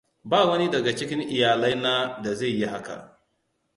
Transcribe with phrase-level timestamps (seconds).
[0.23, 3.19] Ba wani daga cikin iyalaina da zai yi haka.